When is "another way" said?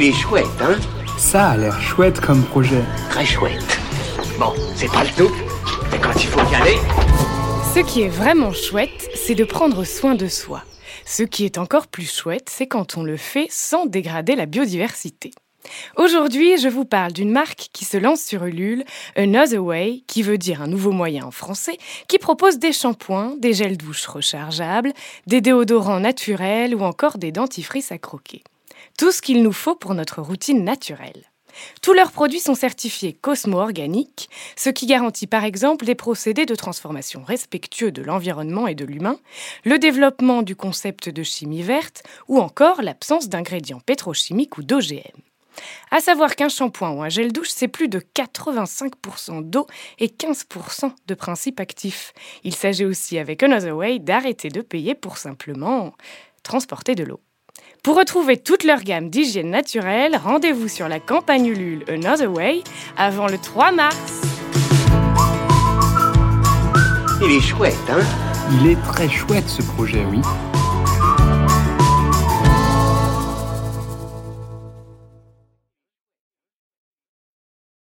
19.16-20.04, 53.42-53.98, 61.88-62.62